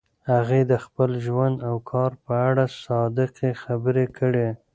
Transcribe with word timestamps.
هغې 0.31 0.61
د 0.71 0.73
خپل 0.85 1.09
ژوند 1.25 1.55
او 1.69 1.75
کار 1.91 2.11
په 2.25 2.33
اړه 2.47 2.63
صادقې 2.85 3.49
خبرې 3.63 4.05
کړي. 4.17 4.47